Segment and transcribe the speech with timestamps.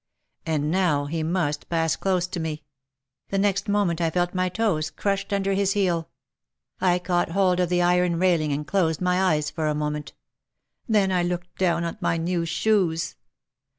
[0.47, 2.63] And now he must pass close to me.
[3.29, 6.09] The next moment I felt my toes crushed under his heel.
[6.79, 10.13] I caught hold of the iron railing and closed my eyes for a moment.
[10.89, 13.15] Then I looked down at my new shoes.